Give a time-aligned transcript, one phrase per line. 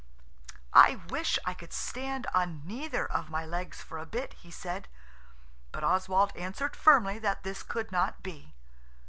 [0.73, 4.87] "I wish I could stand on neither of my legs for a bit," he said,
[5.71, 8.55] but Oswald answered firmly that this could not be.